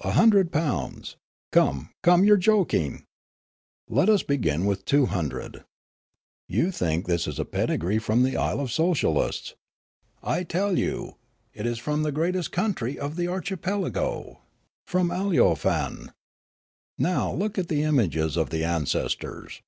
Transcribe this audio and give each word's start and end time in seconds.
A 0.00 0.12
hundred 0.12 0.50
pounds! 0.50 1.16
Come, 1.52 1.90
come, 2.02 2.24
you 2.24 2.32
are 2.32 2.38
jok 2.38 2.72
ing. 2.72 3.04
Let 3.86 4.08
us 4.08 4.22
begin 4.22 4.64
with 4.64 4.86
two 4.86 5.04
hundred. 5.04 5.62
You 6.48 6.70
think 6.70 7.04
this 7.04 7.26
Foolgar 7.26 7.34
233 7.34 7.34
is 7.34 7.38
a 7.38 7.44
pedigree 7.44 7.98
from 7.98 8.22
the 8.22 8.34
isle 8.34 8.60
of 8.60 8.72
socialists. 8.72 9.56
I 10.22 10.42
tell 10.42 10.78
you 10.78 11.16
it 11.52 11.66
is 11.66 11.78
from 11.78 12.02
the 12.02 12.12
greatest 12.12 12.50
country 12.50 12.96
in 12.96 13.14
the 13.14 13.28
archipelago, 13.28 14.40
from 14.86 15.10
Aleofane. 15.10 16.14
Now 16.96 17.34
look 17.34 17.58
at 17.58 17.68
the 17.68 17.82
images 17.82 18.38
of 18.38 18.48
the 18.48 18.64
ancestors. 18.64 19.60